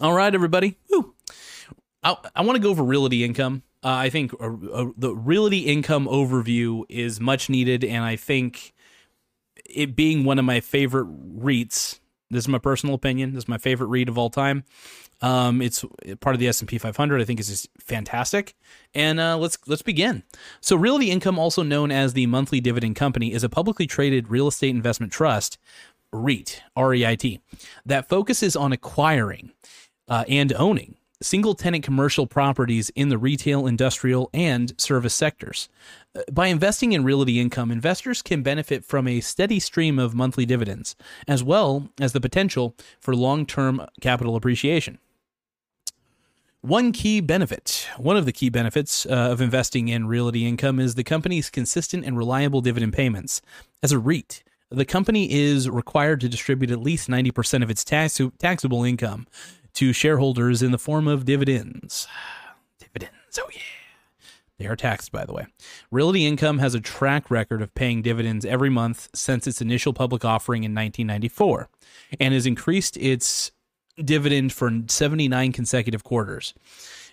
[0.00, 0.76] All right, everybody.
[0.90, 1.14] Woo.
[2.02, 3.62] I, I want to go over realty income.
[3.84, 8.74] Uh, I think uh, uh, the realty income overview is much needed, and I think
[9.64, 11.06] it being one of my favorite
[11.38, 12.00] REITs.
[12.28, 13.34] This is my personal opinion.
[13.34, 14.64] This is my favorite REIT of all time.
[15.22, 15.84] Um, it's
[16.20, 17.20] part of the S and P 500.
[17.20, 18.56] I think is just fantastic.
[18.94, 20.24] And uh, let's let's begin.
[20.60, 24.48] So, Realty Income, also known as the Monthly Dividend Company, is a publicly traded real
[24.48, 25.56] estate investment trust,
[26.14, 27.40] REIT, R E I T,
[27.84, 29.52] that focuses on acquiring
[30.08, 35.68] uh, and owning single tenant commercial properties in the retail, industrial, and service sectors.
[36.14, 40.44] Uh, By investing in realty income, investors can benefit from a steady stream of monthly
[40.44, 40.96] dividends,
[41.26, 44.98] as well as the potential for long term capital appreciation.
[46.60, 50.94] One key benefit, one of the key benefits uh, of investing in realty income is
[50.94, 53.42] the company's consistent and reliable dividend payments.
[53.82, 54.42] As a REIT,
[54.74, 59.26] the company is required to distribute at least 90% of its tax- taxable income
[59.74, 62.06] to shareholders in the form of dividends.
[62.78, 63.60] Dividends, oh yeah.
[64.58, 65.46] They are taxed, by the way.
[65.90, 70.24] Realty Income has a track record of paying dividends every month since its initial public
[70.24, 71.68] offering in 1994
[72.20, 73.50] and has increased its
[74.02, 76.54] dividend for 79 consecutive quarters,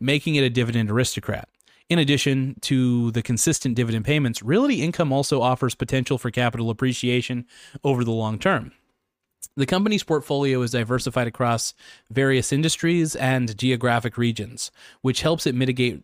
[0.00, 1.48] making it a dividend aristocrat.
[1.88, 7.46] In addition to the consistent dividend payments, Realty Income also offers potential for capital appreciation
[7.84, 8.72] over the long term.
[9.56, 11.74] The company's portfolio is diversified across
[12.10, 16.02] various industries and geographic regions, which helps it mitigate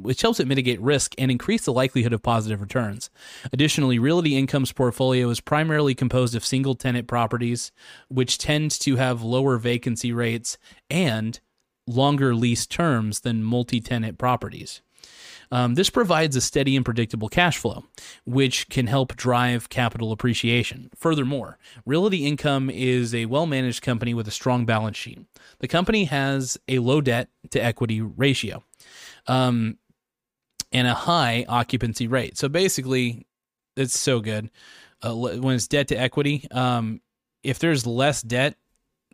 [0.00, 3.10] which helps it mitigate risk and increase the likelihood of positive returns.
[3.52, 7.72] Additionally, Realty Income's portfolio is primarily composed of single tenant properties,
[8.08, 10.56] which tend to have lower vacancy rates
[10.88, 11.40] and
[11.86, 14.80] longer lease terms than multi tenant properties.
[15.52, 17.84] Um, this provides a steady and predictable cash flow,
[18.24, 20.88] which can help drive capital appreciation.
[20.96, 25.20] Furthermore, Realty Income is a well managed company with a strong balance sheet.
[25.58, 28.64] The company has a low debt to equity ratio
[29.26, 29.76] um,
[30.72, 32.38] and a high occupancy rate.
[32.38, 33.26] So basically,
[33.76, 34.50] it's so good.
[35.02, 37.02] Uh, when it's debt to equity, um,
[37.42, 38.54] if there's less debt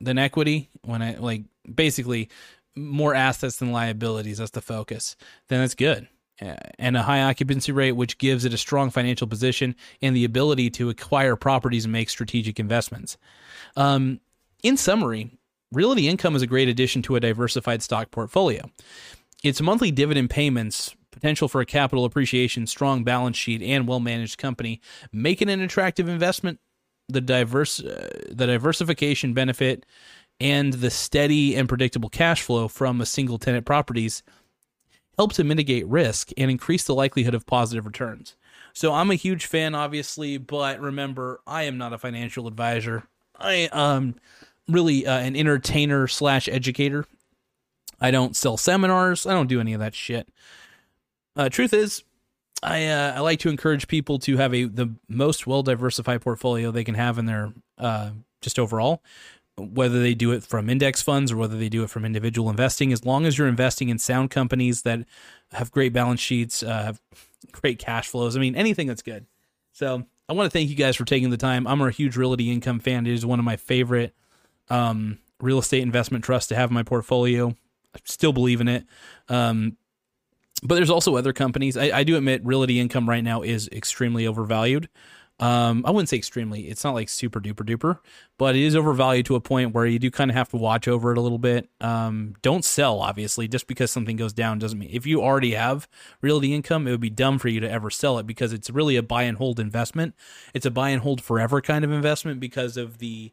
[0.01, 2.29] than equity, when I like basically
[2.77, 5.17] more assets than liabilities, that's the focus,
[5.49, 6.07] then that's good
[6.41, 10.71] and a high occupancy rate, which gives it a strong financial position and the ability
[10.71, 13.17] to acquire properties and make strategic investments.
[13.77, 14.21] Um,
[14.63, 15.39] in summary,
[15.73, 18.71] Realty Income is a great addition to a diversified stock portfolio.
[19.45, 24.39] Its monthly dividend payments, potential for a capital appreciation, strong balance sheet, and well managed
[24.39, 24.81] company
[25.13, 26.59] make it an attractive investment.
[27.09, 29.87] The diverse, uh, the diversification benefit,
[30.41, 34.23] and the steady and predictable cash flow from a single tenant properties
[35.19, 38.37] help to mitigate risk and increase the likelihood of positive returns.
[38.73, 43.05] So I'm a huge fan, obviously, but remember, I am not a financial advisor.
[43.39, 44.15] I um
[44.69, 47.05] really uh, an entertainer slash educator.
[48.01, 49.27] I don't sell seminars.
[49.27, 50.29] I don't do any of that shit.
[51.35, 52.05] Uh, truth is,
[52.63, 56.71] I uh, I like to encourage people to have a the most well diversified portfolio
[56.71, 59.03] they can have in their uh, just overall
[59.59, 62.93] whether they do it from index funds or whether they do it from individual investing,
[62.93, 65.05] as long as you're investing in sound companies that
[65.53, 67.01] have great balance sheets, uh, have
[67.53, 68.37] great cash flows.
[68.37, 69.27] I mean, anything that's good.
[69.73, 71.67] So I want to thank you guys for taking the time.
[71.67, 73.07] I'm a huge realty income fan.
[73.07, 74.15] It is one of my favorite
[74.71, 77.55] um, real estate investment trusts to have in my portfolio.
[77.95, 78.85] I still believe in it.
[79.29, 79.77] Um,
[80.63, 81.77] but there's also other companies.
[81.77, 84.89] I, I do admit realty income right now is extremely overvalued.
[85.41, 86.63] Um, I wouldn't say extremely.
[86.69, 88.01] It's not like super duper duper,
[88.39, 90.89] but it is overvalued to a point where you do kind of have to watch
[90.89, 91.69] over it a little bit.
[91.81, 95.89] Um, don't sell, obviously, just because something goes down doesn't mean if you already have
[96.21, 98.97] realty income, it would be dumb for you to ever sell it because it's really
[98.97, 100.15] a buy and hold investment.
[100.55, 103.33] It's a buy and hold forever kind of investment because of the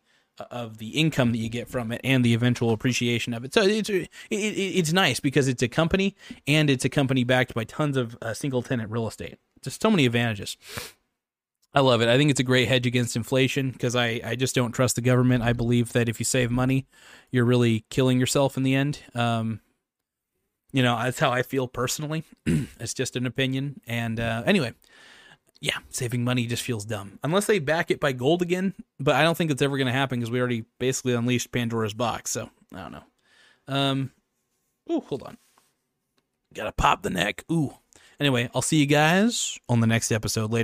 [0.51, 3.53] of the income that you get from it and the eventual appreciation of it.
[3.53, 6.15] So it's it, it's nice because it's a company
[6.45, 9.37] and it's a company backed by tons of uh, single tenant real estate.
[9.61, 10.57] Just so many advantages.
[11.75, 12.07] I love it.
[12.07, 15.01] I think it's a great hedge against inflation because I, I just don't trust the
[15.01, 15.43] government.
[15.43, 16.87] I believe that if you save money,
[17.31, 18.99] you're really killing yourself in the end.
[19.13, 19.59] Um,
[20.71, 22.23] you know, that's how I feel personally.
[22.45, 23.81] it's just an opinion.
[23.87, 24.73] And uh, anyway,
[25.59, 28.73] yeah, saving money just feels dumb unless they back it by gold again.
[28.97, 31.93] But I don't think it's ever going to happen because we already basically unleashed Pandora's
[31.93, 32.31] box.
[32.31, 33.03] So I don't know.
[33.67, 34.11] Um,
[34.89, 35.37] ooh, hold on.
[36.53, 37.43] Gotta pop the neck.
[37.51, 37.73] Ooh.
[38.17, 40.63] Anyway, I'll see you guys on the next episode later.